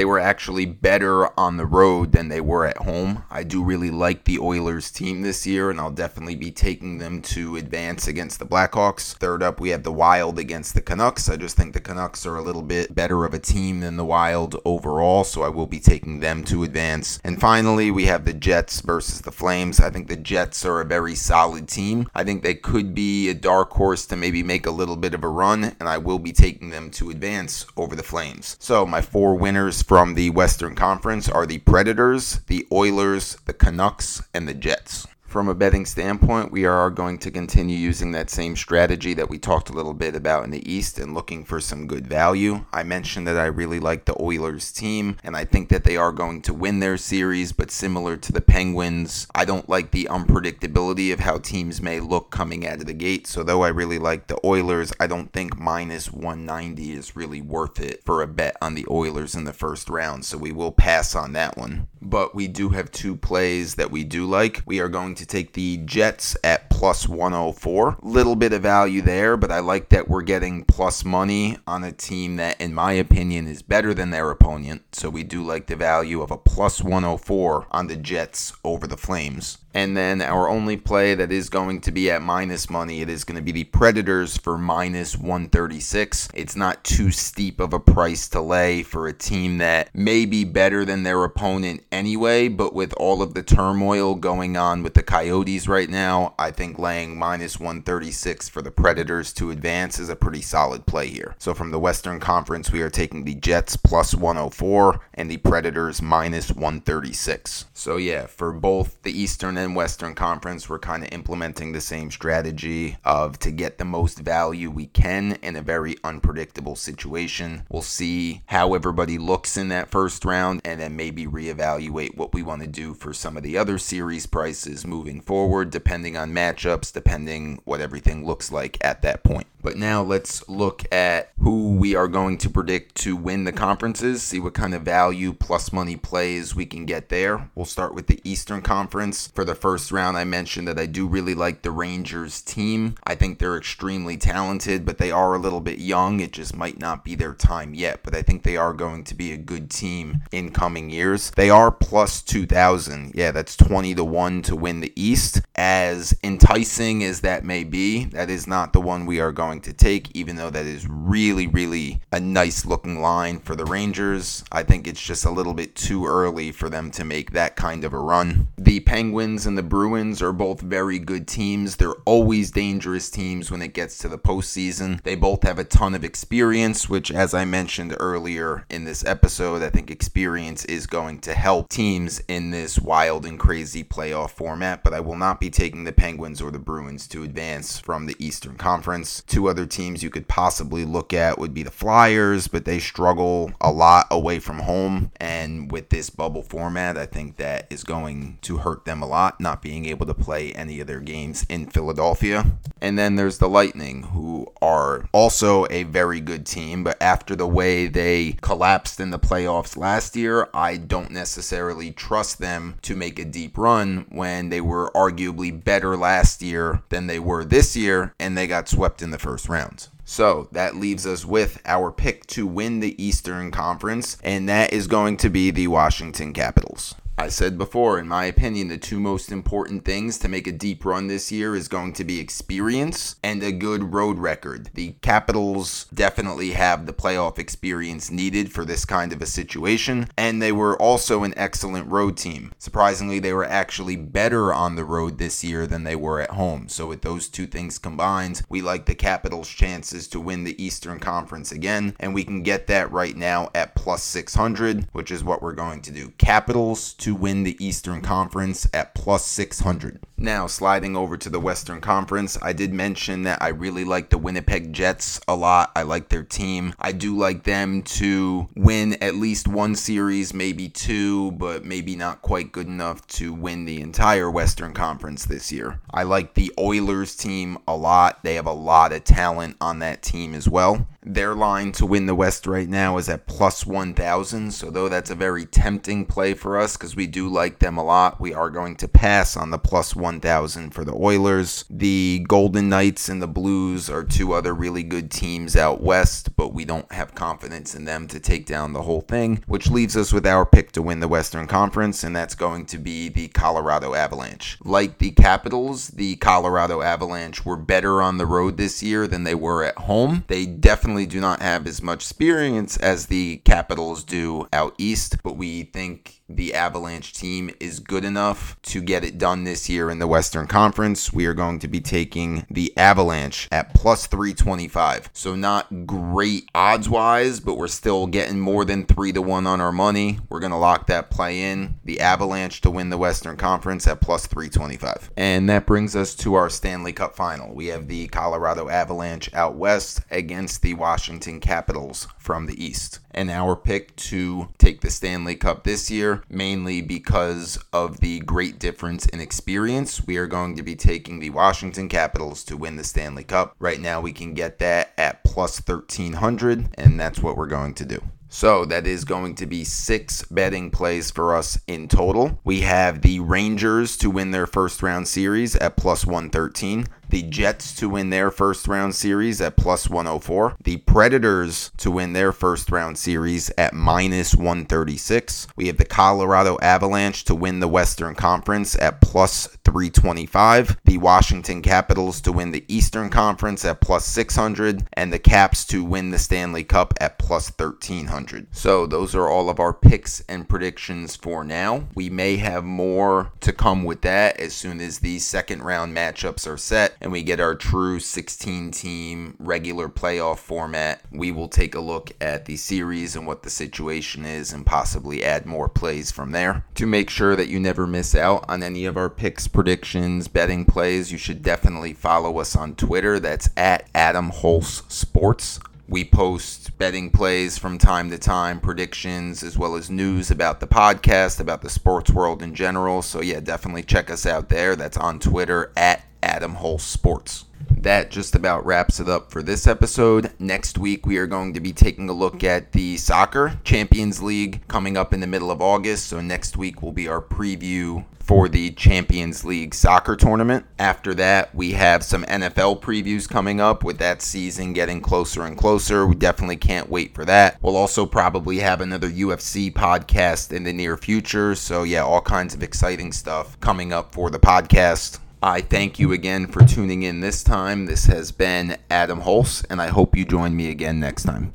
They 0.00 0.06
were 0.06 0.18
actually 0.18 0.64
better 0.64 1.38
on 1.38 1.58
the 1.58 1.66
road 1.66 2.12
than 2.12 2.28
they 2.28 2.40
were 2.40 2.64
at 2.64 2.78
home. 2.78 3.22
I 3.30 3.42
do 3.42 3.62
really 3.62 3.90
like 3.90 4.24
the 4.24 4.38
Oilers 4.38 4.90
team 4.90 5.20
this 5.20 5.46
year, 5.46 5.68
and 5.68 5.78
I'll 5.78 5.90
definitely 5.90 6.36
be 6.36 6.50
taking 6.50 6.96
them 6.96 7.20
to 7.20 7.56
advance 7.56 8.08
against 8.08 8.38
the 8.38 8.46
Blackhawks. 8.46 9.12
Third 9.12 9.42
up, 9.42 9.60
we 9.60 9.68
have 9.68 9.82
the 9.82 9.92
Wild 9.92 10.38
against 10.38 10.72
the 10.72 10.80
Canucks. 10.80 11.28
I 11.28 11.36
just 11.36 11.54
think 11.54 11.74
the 11.74 11.82
Canucks 11.82 12.24
are 12.24 12.36
a 12.36 12.42
little 12.42 12.62
bit 12.62 12.94
better 12.94 13.26
of 13.26 13.34
a 13.34 13.38
team 13.38 13.80
than 13.80 13.98
the 13.98 14.04
Wild 14.06 14.56
overall, 14.64 15.22
so 15.22 15.42
I 15.42 15.50
will 15.50 15.66
be 15.66 15.78
taking 15.78 16.20
them 16.20 16.44
to 16.44 16.64
advance. 16.64 17.20
And 17.22 17.38
finally, 17.38 17.90
we 17.90 18.06
have 18.06 18.24
the 18.24 18.32
Jets 18.32 18.80
versus 18.80 19.20
the 19.20 19.30
Flames. 19.30 19.80
I 19.80 19.90
think 19.90 20.08
the 20.08 20.16
Jets 20.16 20.64
are 20.64 20.80
a 20.80 20.86
very 20.86 21.14
solid 21.14 21.68
team. 21.68 22.08
I 22.14 22.24
think 22.24 22.42
they 22.42 22.54
could 22.54 22.94
be 22.94 23.28
a 23.28 23.34
dark 23.34 23.70
horse 23.72 24.06
to 24.06 24.16
maybe 24.16 24.42
make 24.42 24.64
a 24.64 24.70
little 24.70 24.96
bit 24.96 25.12
of 25.12 25.24
a 25.24 25.28
run, 25.28 25.76
and 25.78 25.90
I 25.90 25.98
will 25.98 26.18
be 26.18 26.32
taking 26.32 26.70
them 26.70 26.90
to 26.92 27.10
advance 27.10 27.66
over 27.76 27.94
the 27.94 28.02
Flames. 28.02 28.56
So, 28.58 28.86
my 28.86 29.02
four 29.02 29.34
winners 29.34 29.82
from 29.90 30.14
the 30.14 30.30
Western 30.30 30.76
Conference 30.76 31.28
are 31.28 31.44
the 31.44 31.58
Predators, 31.58 32.42
the 32.46 32.64
Oilers, 32.70 33.36
the 33.46 33.52
Canucks, 33.52 34.22
and 34.32 34.46
the 34.46 34.54
Jets. 34.54 35.08
From 35.30 35.48
a 35.48 35.54
betting 35.54 35.86
standpoint, 35.86 36.50
we 36.50 36.64
are 36.64 36.90
going 36.90 37.16
to 37.18 37.30
continue 37.30 37.76
using 37.76 38.10
that 38.10 38.30
same 38.30 38.56
strategy 38.56 39.14
that 39.14 39.30
we 39.30 39.38
talked 39.38 39.70
a 39.70 39.72
little 39.72 39.94
bit 39.94 40.16
about 40.16 40.42
in 40.42 40.50
the 40.50 40.68
East 40.68 40.98
and 40.98 41.14
looking 41.14 41.44
for 41.44 41.60
some 41.60 41.86
good 41.86 42.04
value. 42.04 42.64
I 42.72 42.82
mentioned 42.82 43.28
that 43.28 43.38
I 43.38 43.44
really 43.44 43.78
like 43.78 44.06
the 44.06 44.20
Oilers 44.20 44.72
team, 44.72 45.18
and 45.22 45.36
I 45.36 45.44
think 45.44 45.68
that 45.68 45.84
they 45.84 45.96
are 45.96 46.10
going 46.10 46.42
to 46.42 46.52
win 46.52 46.80
their 46.80 46.96
series, 46.96 47.52
but 47.52 47.70
similar 47.70 48.16
to 48.16 48.32
the 48.32 48.40
Penguins, 48.40 49.28
I 49.32 49.44
don't 49.44 49.68
like 49.68 49.92
the 49.92 50.08
unpredictability 50.10 51.12
of 51.12 51.20
how 51.20 51.38
teams 51.38 51.80
may 51.80 52.00
look 52.00 52.32
coming 52.32 52.66
out 52.66 52.80
of 52.80 52.86
the 52.86 52.92
gate. 52.92 53.28
So, 53.28 53.44
though 53.44 53.62
I 53.62 53.68
really 53.68 54.00
like 54.00 54.26
the 54.26 54.44
Oilers, 54.44 54.92
I 54.98 55.06
don't 55.06 55.32
think 55.32 55.56
minus 55.56 56.12
190 56.12 56.90
is 56.90 57.14
really 57.14 57.40
worth 57.40 57.78
it 57.78 58.02
for 58.04 58.20
a 58.20 58.26
bet 58.26 58.56
on 58.60 58.74
the 58.74 58.86
Oilers 58.90 59.36
in 59.36 59.44
the 59.44 59.52
first 59.52 59.88
round. 59.88 60.24
So, 60.24 60.38
we 60.38 60.50
will 60.50 60.72
pass 60.72 61.14
on 61.14 61.34
that 61.34 61.56
one. 61.56 61.86
But 62.02 62.34
we 62.34 62.48
do 62.48 62.70
have 62.70 62.90
two 62.90 63.14
plays 63.14 63.76
that 63.76 63.92
we 63.92 64.02
do 64.02 64.26
like. 64.26 64.64
We 64.66 64.80
are 64.80 64.88
going 64.88 65.14
to 65.19 65.19
take 65.26 65.52
the 65.52 65.78
Jets 65.78 66.36
at 66.42 66.70
plus 66.70 67.08
104. 67.08 67.98
Little 68.02 68.36
bit 68.36 68.52
of 68.52 68.62
value 68.62 69.02
there, 69.02 69.36
but 69.36 69.52
I 69.52 69.60
like 69.60 69.90
that 69.90 70.08
we're 70.08 70.22
getting 70.22 70.64
plus 70.64 71.04
money 71.04 71.58
on 71.66 71.84
a 71.84 71.92
team 71.92 72.36
that, 72.36 72.60
in 72.60 72.74
my 72.74 72.92
opinion, 72.92 73.46
is 73.46 73.62
better 73.62 73.92
than 73.92 74.10
their 74.10 74.30
opponent. 74.30 74.82
So 74.94 75.10
we 75.10 75.22
do 75.22 75.42
like 75.42 75.66
the 75.66 75.76
value 75.76 76.22
of 76.22 76.30
a 76.30 76.38
plus 76.38 76.82
104 76.82 77.66
on 77.70 77.86
the 77.86 77.96
Jets 77.96 78.52
over 78.64 78.86
the 78.86 78.96
Flames. 78.96 79.58
And 79.72 79.96
then 79.96 80.20
our 80.20 80.48
only 80.48 80.76
play 80.76 81.14
that 81.14 81.30
is 81.30 81.48
going 81.48 81.80
to 81.82 81.92
be 81.92 82.10
at 82.10 82.22
minus 82.22 82.68
money, 82.68 83.00
it 83.00 83.08
is 83.08 83.24
going 83.24 83.36
to 83.36 83.42
be 83.42 83.52
the 83.52 83.64
Predators 83.64 84.36
for 84.36 84.58
minus 84.58 85.16
136. 85.16 86.28
It's 86.34 86.56
not 86.56 86.82
too 86.82 87.10
steep 87.10 87.60
of 87.60 87.72
a 87.72 87.78
price 87.78 88.28
to 88.30 88.40
lay 88.40 88.82
for 88.82 89.06
a 89.06 89.12
team 89.12 89.58
that 89.58 89.94
may 89.94 90.26
be 90.26 90.44
better 90.44 90.84
than 90.84 91.04
their 91.04 91.22
opponent 91.22 91.84
anyway, 91.92 92.48
but 92.48 92.74
with 92.74 92.92
all 92.94 93.22
of 93.22 93.34
the 93.34 93.42
turmoil 93.42 94.14
going 94.16 94.56
on 94.56 94.82
with 94.82 94.94
the 94.94 95.02
Coyotes 95.02 95.68
right 95.68 95.88
now, 95.88 96.34
I 96.38 96.50
think 96.50 96.78
laying 96.78 97.16
minus 97.16 97.60
136 97.60 98.48
for 98.48 98.62
the 98.62 98.70
Predators 98.70 99.32
to 99.34 99.50
advance 99.50 99.98
is 99.98 100.08
a 100.08 100.16
pretty 100.16 100.42
solid 100.42 100.86
play 100.86 101.08
here. 101.08 101.36
So 101.38 101.54
from 101.54 101.70
the 101.70 101.78
Western 101.78 102.18
Conference, 102.18 102.72
we 102.72 102.82
are 102.82 102.90
taking 102.90 103.24
the 103.24 103.34
Jets 103.36 103.76
plus 103.76 104.14
104 104.14 105.00
and 105.14 105.30
the 105.30 105.36
Predators 105.36 106.02
minus 106.02 106.50
136. 106.50 107.66
So 107.72 107.96
yeah, 107.96 108.26
for 108.26 108.52
both 108.52 109.02
the 109.02 109.12
Eastern 109.12 109.56
and 109.60 109.76
Western 109.76 110.14
Conference, 110.14 110.68
we're 110.68 110.78
kind 110.78 111.02
of 111.02 111.12
implementing 111.12 111.72
the 111.72 111.80
same 111.80 112.10
strategy 112.10 112.96
of 113.04 113.38
to 113.40 113.50
get 113.50 113.78
the 113.78 113.84
most 113.84 114.18
value 114.18 114.70
we 114.70 114.86
can 114.86 115.38
in 115.42 115.56
a 115.56 115.62
very 115.62 115.96
unpredictable 116.02 116.76
situation. 116.76 117.64
We'll 117.68 117.82
see 117.82 118.42
how 118.46 118.74
everybody 118.74 119.18
looks 119.18 119.56
in 119.56 119.68
that 119.68 119.90
first 119.90 120.24
round 120.24 120.60
and 120.64 120.80
then 120.80 120.96
maybe 120.96 121.26
reevaluate 121.26 122.16
what 122.16 122.34
we 122.34 122.42
want 122.42 122.62
to 122.62 122.68
do 122.68 122.94
for 122.94 123.12
some 123.12 123.36
of 123.36 123.42
the 123.42 123.56
other 123.56 123.78
series 123.78 124.26
prices 124.26 124.86
moving 124.86 125.20
forward, 125.20 125.70
depending 125.70 126.16
on 126.16 126.32
matchups, 126.32 126.92
depending 126.92 127.60
what 127.64 127.80
everything 127.80 128.26
looks 128.26 128.50
like 128.50 128.78
at 128.80 129.02
that 129.02 129.22
point. 129.22 129.46
But 129.62 129.76
now 129.76 130.02
let's 130.02 130.48
look 130.48 130.84
at 130.90 131.32
who 131.38 131.76
we 131.76 131.94
are 131.94 132.08
going 132.08 132.38
to 132.38 132.48
predict 132.48 132.94
to 132.96 133.14
win 133.14 133.44
the 133.44 133.52
conferences, 133.52 134.22
see 134.22 134.40
what 134.40 134.54
kind 134.54 134.74
of 134.74 134.82
value 134.82 135.34
plus 135.34 135.72
money 135.72 135.96
plays 135.96 136.54
we 136.54 136.64
can 136.64 136.86
get 136.86 137.10
there. 137.10 137.50
We'll 137.54 137.66
start 137.66 137.94
with 137.94 138.06
the 138.06 138.20
Eastern 138.24 138.62
Conference. 138.62 139.28
For 139.34 139.44
the 139.44 139.49
first 139.54 139.92
round, 139.92 140.16
I 140.16 140.24
mentioned 140.24 140.68
that 140.68 140.78
I 140.78 140.86
do 140.86 141.06
really 141.06 141.34
like 141.34 141.62
the 141.62 141.70
Rangers 141.70 142.42
team. 142.42 142.94
I 143.04 143.14
think 143.14 143.38
they're 143.38 143.56
extremely 143.56 144.16
talented, 144.16 144.84
but 144.84 144.98
they 144.98 145.10
are 145.10 145.34
a 145.34 145.38
little 145.38 145.60
bit 145.60 145.78
young. 145.78 146.20
It 146.20 146.32
just 146.32 146.56
might 146.56 146.78
not 146.78 147.04
be 147.04 147.14
their 147.14 147.34
time 147.34 147.74
yet, 147.74 148.00
but 148.02 148.14
I 148.14 148.22
think 148.22 148.42
they 148.42 148.56
are 148.56 148.72
going 148.72 149.04
to 149.04 149.14
be 149.14 149.32
a 149.32 149.36
good 149.36 149.70
team 149.70 150.22
in 150.32 150.50
coming 150.50 150.90
years. 150.90 151.30
They 151.36 151.50
are 151.50 151.70
plus 151.70 152.22
2,000. 152.22 153.12
Yeah, 153.14 153.30
that's 153.30 153.56
20 153.56 153.94
to 153.94 154.04
1 154.04 154.42
to 154.42 154.56
win 154.56 154.80
the 154.80 154.92
East. 154.96 155.40
As 155.54 156.14
enticing 156.22 157.04
as 157.04 157.20
that 157.20 157.44
may 157.44 157.64
be, 157.64 158.04
that 158.06 158.30
is 158.30 158.46
not 158.46 158.72
the 158.72 158.80
one 158.80 159.06
we 159.06 159.20
are 159.20 159.32
going 159.32 159.60
to 159.62 159.72
take, 159.72 160.14
even 160.14 160.36
though 160.36 160.50
that 160.50 160.66
is 160.66 160.86
really, 160.88 161.46
really 161.46 162.00
a 162.12 162.20
nice 162.20 162.64
looking 162.64 163.00
line 163.00 163.38
for 163.40 163.54
the 163.54 163.64
Rangers. 163.64 164.44
I 164.50 164.62
think 164.62 164.86
it's 164.86 165.02
just 165.02 165.24
a 165.24 165.30
little 165.30 165.54
bit 165.54 165.74
too 165.74 166.06
early 166.06 166.52
for 166.52 166.68
them 166.68 166.90
to 166.92 167.04
make 167.04 167.32
that 167.32 167.56
kind 167.56 167.84
of 167.84 167.92
a 167.92 167.98
run. 167.98 168.48
The 168.56 168.80
Penguins 168.80 169.39
and 169.46 169.56
the 169.56 169.62
Bruins 169.62 170.22
are 170.22 170.32
both 170.32 170.60
very 170.60 170.98
good 170.98 171.26
teams. 171.28 171.76
They're 171.76 171.94
always 172.04 172.50
dangerous 172.50 173.10
teams 173.10 173.50
when 173.50 173.62
it 173.62 173.74
gets 173.74 173.98
to 173.98 174.08
the 174.08 174.18
postseason. 174.18 175.02
They 175.02 175.14
both 175.14 175.42
have 175.42 175.58
a 175.58 175.64
ton 175.64 175.94
of 175.94 176.04
experience, 176.04 176.88
which, 176.88 177.10
as 177.10 177.34
I 177.34 177.44
mentioned 177.44 177.96
earlier 178.00 178.64
in 178.70 178.84
this 178.84 179.04
episode, 179.04 179.62
I 179.62 179.70
think 179.70 179.90
experience 179.90 180.64
is 180.64 180.86
going 180.86 181.20
to 181.20 181.34
help 181.34 181.68
teams 181.68 182.20
in 182.28 182.50
this 182.50 182.78
wild 182.78 183.26
and 183.26 183.38
crazy 183.38 183.84
playoff 183.84 184.30
format. 184.30 184.82
But 184.82 184.94
I 184.94 185.00
will 185.00 185.16
not 185.16 185.40
be 185.40 185.50
taking 185.50 185.84
the 185.84 185.92
Penguins 185.92 186.40
or 186.40 186.50
the 186.50 186.58
Bruins 186.58 187.06
to 187.08 187.22
advance 187.22 187.78
from 187.78 188.06
the 188.06 188.16
Eastern 188.18 188.56
Conference. 188.56 189.22
Two 189.26 189.48
other 189.48 189.66
teams 189.66 190.02
you 190.02 190.10
could 190.10 190.28
possibly 190.28 190.84
look 190.84 191.12
at 191.12 191.38
would 191.38 191.54
be 191.54 191.62
the 191.62 191.70
Flyers, 191.70 192.48
but 192.48 192.64
they 192.64 192.78
struggle 192.78 193.52
a 193.60 193.70
lot 193.70 194.06
away 194.10 194.38
from 194.38 194.60
home. 194.60 195.12
And 195.20 195.70
with 195.70 195.90
this 195.90 196.10
bubble 196.10 196.42
format, 196.42 196.96
I 196.96 197.06
think 197.06 197.36
that 197.36 197.66
is 197.70 197.84
going 197.84 198.38
to 198.42 198.58
hurt 198.58 198.84
them 198.84 199.02
a 199.02 199.06
lot, 199.06 199.29
not 199.38 199.62
being 199.62 199.84
able 199.86 200.06
to 200.06 200.14
play 200.14 200.52
any 200.52 200.80
of 200.80 200.86
their 200.86 201.00
games 201.00 201.44
in 201.48 201.66
Philadelphia. 201.66 202.46
And 202.80 202.98
then 202.98 203.16
there's 203.16 203.38
the 203.38 203.48
Lightning, 203.48 204.04
who 204.04 204.46
are 204.62 205.06
also 205.12 205.66
a 205.70 205.82
very 205.82 206.20
good 206.20 206.46
team, 206.46 206.82
but 206.82 206.96
after 207.00 207.36
the 207.36 207.46
way 207.46 207.86
they 207.86 208.36
collapsed 208.40 208.98
in 208.98 209.10
the 209.10 209.18
playoffs 209.18 209.76
last 209.76 210.16
year, 210.16 210.48
I 210.54 210.76
don't 210.76 211.10
necessarily 211.10 211.92
trust 211.92 212.38
them 212.38 212.76
to 212.82 212.96
make 212.96 213.18
a 213.18 213.24
deep 213.24 213.58
run 213.58 214.06
when 214.08 214.48
they 214.48 214.60
were 214.60 214.90
arguably 214.94 215.52
better 215.62 215.96
last 215.96 216.40
year 216.40 216.82
than 216.88 217.06
they 217.06 217.18
were 217.18 217.44
this 217.44 217.76
year, 217.76 218.14
and 218.18 218.36
they 218.36 218.46
got 218.46 218.68
swept 218.68 219.02
in 219.02 219.10
the 219.10 219.18
first 219.18 219.48
round. 219.48 219.88
So 220.04 220.48
that 220.50 220.74
leaves 220.74 221.06
us 221.06 221.24
with 221.24 221.60
our 221.64 221.92
pick 221.92 222.26
to 222.28 222.46
win 222.46 222.80
the 222.80 223.00
Eastern 223.00 223.52
Conference, 223.52 224.16
and 224.24 224.48
that 224.48 224.72
is 224.72 224.88
going 224.88 225.18
to 225.18 225.30
be 225.30 225.52
the 225.52 225.68
Washington 225.68 226.32
Capitals. 226.32 226.96
I 227.20 227.28
said 227.28 227.58
before, 227.58 227.98
in 227.98 228.08
my 228.08 228.24
opinion, 228.24 228.68
the 228.68 228.78
two 228.78 228.98
most 228.98 229.30
important 229.30 229.84
things 229.84 230.16
to 230.20 230.28
make 230.28 230.46
a 230.46 230.52
deep 230.52 230.86
run 230.86 231.06
this 231.06 231.30
year 231.30 231.54
is 231.54 231.68
going 231.68 231.92
to 231.92 232.02
be 232.02 232.18
experience 232.18 233.16
and 233.22 233.42
a 233.42 233.52
good 233.52 233.92
road 233.92 234.18
record. 234.18 234.70
The 234.72 234.94
Capitals 235.02 235.84
definitely 235.92 236.52
have 236.52 236.86
the 236.86 236.94
playoff 236.94 237.38
experience 237.38 238.10
needed 238.10 238.50
for 238.50 238.64
this 238.64 238.86
kind 238.86 239.12
of 239.12 239.20
a 239.20 239.26
situation, 239.26 240.08
and 240.16 240.40
they 240.40 240.50
were 240.50 240.80
also 240.80 241.22
an 241.22 241.34
excellent 241.36 241.92
road 241.92 242.16
team. 242.16 242.52
Surprisingly, 242.58 243.18
they 243.18 243.34
were 243.34 243.44
actually 243.44 243.96
better 243.96 244.54
on 244.54 244.76
the 244.76 244.84
road 244.86 245.18
this 245.18 245.44
year 245.44 245.66
than 245.66 245.84
they 245.84 245.96
were 245.96 246.22
at 246.22 246.30
home. 246.30 246.70
So, 246.70 246.86
with 246.86 247.02
those 247.02 247.28
two 247.28 247.46
things 247.46 247.78
combined, 247.78 248.40
we 248.48 248.62
like 248.62 248.86
the 248.86 248.94
Capitals' 248.94 249.50
chances 249.50 250.08
to 250.08 250.20
win 250.20 250.44
the 250.44 250.60
Eastern 250.62 250.98
Conference 250.98 251.52
again, 251.52 251.94
and 252.00 252.14
we 252.14 252.24
can 252.24 252.42
get 252.42 252.66
that 252.68 252.90
right 252.90 253.14
now 253.14 253.50
at 253.54 253.74
plus 253.74 254.02
600, 254.04 254.88
which 254.92 255.10
is 255.10 255.22
what 255.22 255.42
we're 255.42 255.52
going 255.52 255.82
to 255.82 255.90
do. 255.90 256.14
Capitals 256.16 256.94
to 256.94 257.09
win 257.14 257.42
the 257.42 257.62
Eastern 257.64 258.00
Conference 258.00 258.66
at 258.72 258.94
plus 258.94 259.24
600. 259.26 260.00
Now, 260.22 260.48
sliding 260.48 260.96
over 260.96 261.16
to 261.16 261.30
the 261.30 261.40
Western 261.40 261.80
Conference, 261.80 262.36
I 262.42 262.52
did 262.52 262.74
mention 262.74 263.22
that 263.22 263.40
I 263.40 263.48
really 263.48 263.84
like 263.84 264.10
the 264.10 264.18
Winnipeg 264.18 264.70
Jets 264.70 265.18
a 265.26 265.34
lot. 265.34 265.72
I 265.74 265.80
like 265.80 266.10
their 266.10 266.24
team. 266.24 266.74
I 266.78 266.92
do 266.92 267.16
like 267.16 267.44
them 267.44 267.80
to 267.84 268.46
win 268.54 269.02
at 269.02 269.14
least 269.14 269.48
one 269.48 269.74
series, 269.74 270.34
maybe 270.34 270.68
two, 270.68 271.32
but 271.32 271.64
maybe 271.64 271.96
not 271.96 272.20
quite 272.20 272.52
good 272.52 272.66
enough 272.66 273.06
to 273.08 273.32
win 273.32 273.64
the 273.64 273.80
entire 273.80 274.30
Western 274.30 274.74
Conference 274.74 275.24
this 275.24 275.50
year. 275.50 275.80
I 275.90 276.02
like 276.02 276.34
the 276.34 276.52
Oilers 276.58 277.16
team 277.16 277.56
a 277.66 277.74
lot. 277.74 278.22
They 278.22 278.34
have 278.34 278.46
a 278.46 278.52
lot 278.52 278.92
of 278.92 279.04
talent 279.04 279.56
on 279.58 279.78
that 279.78 280.02
team 280.02 280.34
as 280.34 280.46
well. 280.46 280.86
Their 281.02 281.34
line 281.34 281.72
to 281.72 281.86
win 281.86 282.04
the 282.04 282.14
West 282.14 282.46
right 282.46 282.68
now 282.68 282.98
is 282.98 283.08
at 283.08 283.26
plus 283.26 283.64
1,000. 283.64 284.50
So, 284.52 284.70
though 284.70 284.90
that's 284.90 285.08
a 285.08 285.14
very 285.14 285.46
tempting 285.46 286.04
play 286.04 286.34
for 286.34 286.58
us 286.58 286.76
because 286.76 286.94
we 286.94 287.06
do 287.06 287.26
like 287.26 287.58
them 287.58 287.78
a 287.78 287.82
lot, 287.82 288.20
we 288.20 288.34
are 288.34 288.50
going 288.50 288.76
to 288.76 288.86
pass 288.86 289.34
on 289.34 289.50
the 289.50 289.58
plus 289.58 289.96
1,000 290.14 290.70
for 290.70 290.84
the 290.84 290.94
Oilers. 290.94 291.64
The 291.70 292.24
Golden 292.28 292.68
Knights 292.68 293.08
and 293.08 293.22
the 293.22 293.26
Blues 293.26 293.88
are 293.88 294.04
two 294.04 294.32
other 294.32 294.52
really 294.54 294.82
good 294.82 295.10
teams 295.10 295.56
out 295.56 295.80
West, 295.82 296.36
but 296.36 296.52
we 296.52 296.64
don't 296.64 296.90
have 296.92 297.14
confidence 297.14 297.74
in 297.74 297.84
them 297.84 298.06
to 298.08 298.20
take 298.20 298.46
down 298.46 298.72
the 298.72 298.82
whole 298.82 299.00
thing, 299.00 299.42
which 299.46 299.70
leaves 299.70 299.96
us 299.96 300.12
with 300.12 300.26
our 300.26 300.44
pick 300.44 300.72
to 300.72 300.82
win 300.82 301.00
the 301.00 301.08
Western 301.08 301.46
Conference, 301.46 302.04
and 302.04 302.14
that's 302.14 302.34
going 302.34 302.66
to 302.66 302.78
be 302.78 303.08
the 303.08 303.28
Colorado 303.28 303.94
Avalanche. 303.94 304.58
Like 304.64 304.98
the 304.98 305.12
Capitals, 305.12 305.88
the 305.88 306.16
Colorado 306.16 306.82
Avalanche 306.82 307.44
were 307.44 307.56
better 307.56 308.02
on 308.02 308.18
the 308.18 308.26
road 308.26 308.56
this 308.56 308.82
year 308.82 309.06
than 309.06 309.24
they 309.24 309.34
were 309.34 309.64
at 309.64 309.78
home. 309.78 310.24
They 310.28 310.46
definitely 310.46 310.80
definitely 310.80 311.06
do 311.06 311.20
not 311.20 311.40
have 311.40 311.66
as 311.66 311.82
much 311.82 312.04
experience 312.04 312.76
as 312.78 313.06
the 313.06 313.36
Capitals 313.38 314.02
do 314.02 314.46
out 314.52 314.74
east, 314.78 315.22
but 315.22 315.36
we 315.36 315.62
think 315.62 316.19
the 316.36 316.54
Avalanche 316.54 317.12
team 317.12 317.50
is 317.60 317.80
good 317.80 318.04
enough 318.04 318.56
to 318.62 318.80
get 318.80 319.04
it 319.04 319.18
done 319.18 319.44
this 319.44 319.68
year 319.68 319.90
in 319.90 319.98
the 319.98 320.06
Western 320.06 320.46
Conference. 320.46 321.12
We 321.12 321.26
are 321.26 321.34
going 321.34 321.58
to 321.60 321.68
be 321.68 321.80
taking 321.80 322.46
the 322.50 322.76
Avalanche 322.76 323.48
at 323.50 323.74
plus 323.74 324.06
325. 324.06 325.10
So, 325.12 325.34
not 325.34 325.86
great 325.86 326.48
odds 326.54 326.88
wise, 326.88 327.40
but 327.40 327.56
we're 327.56 327.68
still 327.68 328.06
getting 328.06 328.40
more 328.40 328.64
than 328.64 328.86
3 328.86 329.12
to 329.12 329.22
1 329.22 329.46
on 329.46 329.60
our 329.60 329.72
money. 329.72 330.20
We're 330.28 330.40
going 330.40 330.52
to 330.52 330.56
lock 330.56 330.86
that 330.86 331.10
play 331.10 331.42
in. 331.42 331.78
The 331.84 332.00
Avalanche 332.00 332.60
to 332.62 332.70
win 332.70 332.90
the 332.90 332.98
Western 332.98 333.36
Conference 333.36 333.86
at 333.86 334.00
plus 334.00 334.26
325. 334.26 335.10
And 335.16 335.48
that 335.48 335.66
brings 335.66 335.96
us 335.96 336.14
to 336.16 336.34
our 336.34 336.48
Stanley 336.48 336.92
Cup 336.92 337.16
final. 337.16 337.54
We 337.54 337.66
have 337.66 337.88
the 337.88 338.08
Colorado 338.08 338.68
Avalanche 338.68 339.32
out 339.34 339.54
west 339.54 340.02
against 340.10 340.62
the 340.62 340.74
Washington 340.74 341.40
Capitals 341.40 342.08
from 342.18 342.46
the 342.46 342.62
east. 342.62 343.00
And 343.12 343.30
our 343.30 343.56
pick 343.56 343.96
to 343.96 344.48
take 344.58 344.80
the 344.80 344.90
Stanley 344.90 345.34
Cup 345.34 345.64
this 345.64 345.90
year 345.90 346.22
mainly 346.28 346.80
because 346.80 347.58
of 347.72 347.98
the 348.00 348.20
great 348.20 348.58
difference 348.58 349.06
in 349.06 349.20
experience. 349.20 350.06
We 350.06 350.16
are 350.16 350.26
going 350.26 350.56
to 350.56 350.62
be 350.62 350.76
taking 350.76 351.18
the 351.18 351.30
Washington 351.30 351.88
Capitals 351.88 352.44
to 352.44 352.56
win 352.56 352.76
the 352.76 352.84
Stanley 352.84 353.24
Cup. 353.24 353.56
Right 353.58 353.80
now, 353.80 354.00
we 354.00 354.12
can 354.12 354.34
get 354.34 354.58
that 354.60 354.92
at 354.96 355.24
plus 355.24 355.60
1300, 355.60 356.68
and 356.74 357.00
that's 357.00 357.20
what 357.20 357.36
we're 357.36 357.46
going 357.46 357.74
to 357.74 357.84
do. 357.84 358.00
So 358.32 358.64
that 358.66 358.86
is 358.86 359.04
going 359.04 359.34
to 359.36 359.46
be 359.46 359.64
six 359.64 360.22
betting 360.30 360.70
plays 360.70 361.10
for 361.10 361.34
us 361.34 361.58
in 361.66 361.88
total. 361.88 362.40
We 362.44 362.60
have 362.60 363.02
the 363.02 363.18
Rangers 363.18 363.96
to 363.98 364.08
win 364.08 364.30
their 364.30 364.46
first 364.46 364.82
round 364.82 365.08
series 365.08 365.56
at 365.56 365.76
plus 365.76 366.06
113 366.06 366.86
the 367.10 367.22
Jets 367.22 367.74
to 367.74 367.88
win 367.88 368.10
their 368.10 368.30
first 368.30 368.68
round 368.68 368.94
series 368.94 369.40
at 369.40 369.56
plus 369.56 369.90
104, 369.90 370.56
the 370.62 370.78
Predators 370.78 371.70
to 371.76 371.90
win 371.90 372.12
their 372.12 372.32
first 372.32 372.70
round 372.70 372.98
series 372.98 373.50
at 373.58 373.74
minus 373.74 374.34
136. 374.34 375.48
We 375.56 375.66
have 375.66 375.76
the 375.76 375.84
Colorado 375.84 376.56
Avalanche 376.62 377.24
to 377.24 377.34
win 377.34 377.60
the 377.60 377.68
Western 377.68 378.14
Conference 378.14 378.76
at 378.78 379.00
plus 379.00 379.46
325, 379.64 380.78
the 380.84 380.98
Washington 380.98 381.62
Capitals 381.62 382.20
to 382.22 382.32
win 382.32 382.52
the 382.52 382.64
Eastern 382.68 383.10
Conference 383.10 383.64
at 383.64 383.80
plus 383.80 384.04
600, 384.06 384.86
and 384.92 385.12
the 385.12 385.18
Caps 385.18 385.64
to 385.66 385.84
win 385.84 386.10
the 386.10 386.18
Stanley 386.18 386.64
Cup 386.64 386.94
at 387.00 387.18
plus 387.18 387.50
1300. 387.50 388.19
So 388.52 388.86
those 388.86 389.14
are 389.14 389.28
all 389.28 389.48
of 389.48 389.60
our 389.60 389.72
picks 389.72 390.20
and 390.28 390.48
predictions 390.48 391.16
for 391.16 391.44
now. 391.44 391.88
We 391.94 392.10
may 392.10 392.36
have 392.36 392.64
more 392.64 393.32
to 393.40 393.52
come 393.52 393.84
with 393.84 394.02
that 394.02 394.38
as 394.38 394.52
soon 394.54 394.80
as 394.80 394.98
the 394.98 395.18
second 395.18 395.62
round 395.62 395.96
matchups 395.96 396.46
are 396.46 396.56
set 396.56 396.96
and 397.00 397.12
we 397.12 397.22
get 397.22 397.40
our 397.40 397.54
true 397.54 398.00
16 398.00 398.70
team 398.70 399.36
regular 399.38 399.88
playoff 399.88 400.38
format, 400.38 401.02
we 401.10 401.32
will 401.32 401.48
take 401.48 401.74
a 401.74 401.80
look 401.80 402.12
at 402.20 402.44
the 402.44 402.56
series 402.56 403.16
and 403.16 403.26
what 403.26 403.42
the 403.42 403.50
situation 403.50 404.24
is 404.24 404.52
and 404.52 404.66
possibly 404.66 405.24
add 405.24 405.46
more 405.46 405.68
plays 405.68 406.10
from 406.10 406.32
there. 406.32 406.64
To 406.76 406.86
make 406.86 407.10
sure 407.10 407.36
that 407.36 407.48
you 407.48 407.60
never 407.60 407.86
miss 407.86 408.14
out 408.14 408.44
on 408.48 408.62
any 408.62 408.84
of 408.84 408.96
our 408.96 409.10
picks, 409.10 409.48
predictions, 409.48 410.28
betting 410.28 410.64
plays, 410.64 411.12
you 411.12 411.18
should 411.18 411.42
definitely 411.42 411.92
follow 411.92 412.38
us 412.38 412.56
on 412.56 412.74
Twitter. 412.74 413.18
That's 413.18 413.50
at 413.56 413.88
Adam 413.94 414.30
Holz 414.30 414.82
Sports. 414.88 415.60
We 415.90 416.04
post 416.04 416.78
betting 416.78 417.10
plays 417.10 417.58
from 417.58 417.76
time 417.76 418.10
to 418.10 418.18
time, 418.18 418.60
predictions, 418.60 419.42
as 419.42 419.58
well 419.58 419.74
as 419.74 419.90
news 419.90 420.30
about 420.30 420.60
the 420.60 420.68
podcast, 420.68 421.40
about 421.40 421.62
the 421.62 421.68
sports 421.68 422.12
world 422.12 422.44
in 422.44 422.54
general. 422.54 423.02
So, 423.02 423.20
yeah, 423.20 423.40
definitely 423.40 423.82
check 423.82 424.08
us 424.08 424.24
out 424.24 424.50
there. 424.50 424.76
That's 424.76 424.96
on 424.96 425.18
Twitter 425.18 425.72
at 425.76 426.04
Adam 426.22 426.54
Holz 426.54 426.84
Sports. 426.84 427.46
That 427.80 428.10
just 428.10 428.34
about 428.34 428.66
wraps 428.66 429.00
it 429.00 429.08
up 429.08 429.30
for 429.30 429.42
this 429.42 429.66
episode. 429.66 430.32
Next 430.38 430.76
week, 430.76 431.06
we 431.06 431.16
are 431.16 431.26
going 431.26 431.54
to 431.54 431.60
be 431.60 431.72
taking 431.72 432.08
a 432.08 432.12
look 432.12 432.44
at 432.44 432.72
the 432.72 432.98
soccer 432.98 433.58
Champions 433.64 434.22
League 434.22 434.66
coming 434.68 434.96
up 434.96 435.14
in 435.14 435.20
the 435.20 435.26
middle 435.26 435.50
of 435.50 435.62
August. 435.62 436.06
So, 436.06 436.20
next 436.20 436.56
week 436.56 436.82
will 436.82 436.92
be 436.92 437.08
our 437.08 437.22
preview 437.22 438.04
for 438.30 438.48
the 438.48 438.70
Champions 438.70 439.44
League 439.44 439.74
soccer 439.74 440.14
tournament. 440.14 440.64
After 440.78 441.14
that, 441.14 441.52
we 441.52 441.72
have 441.72 442.04
some 442.04 442.22
NFL 442.26 442.80
previews 442.80 443.28
coming 443.28 443.60
up 443.60 443.82
with 443.82 443.98
that 443.98 444.22
season 444.22 444.72
getting 444.72 445.00
closer 445.00 445.42
and 445.42 445.58
closer. 445.58 446.06
We 446.06 446.14
definitely 446.14 446.58
can't 446.58 446.88
wait 446.88 447.12
for 447.14 447.24
that. 447.24 447.56
We'll 447.60 447.76
also 447.76 448.06
probably 448.06 448.58
have 448.58 448.80
another 448.80 449.08
UFC 449.08 449.72
podcast 449.72 450.52
in 450.52 450.62
the 450.62 450.72
near 450.72 450.96
future. 450.96 451.54
So, 451.54 451.82
yeah, 451.82 452.04
all 452.04 452.20
kinds 452.20 452.54
of 452.54 452.62
exciting 452.62 453.10
stuff 453.10 453.58
coming 453.60 453.92
up 453.92 454.14
for 454.14 454.30
the 454.30 454.38
podcast. 454.38 455.18
I 455.42 455.62
thank 455.62 455.98
you 455.98 456.12
again 456.12 456.48
for 456.48 456.62
tuning 456.66 457.02
in 457.02 457.20
this 457.20 457.42
time. 457.42 457.86
This 457.86 458.04
has 458.04 458.30
been 458.30 458.76
Adam 458.90 459.20
Holst, 459.20 459.64
and 459.70 459.80
I 459.80 459.86
hope 459.86 460.14
you 460.14 460.26
join 460.26 460.54
me 460.54 460.68
again 460.68 461.00
next 461.00 461.22
time. 461.22 461.54